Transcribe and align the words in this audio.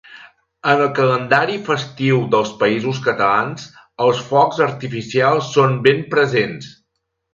En 0.69 0.79
el 0.83 0.87
calendari 0.99 1.57
festiu 1.67 2.23
dels 2.35 2.53
Països 2.63 3.01
Catalans, 3.09 3.67
els 4.07 4.25
focs 4.31 4.63
artificials 4.69 5.53
són 5.59 5.77
ben 5.89 6.03
presents. 6.15 6.73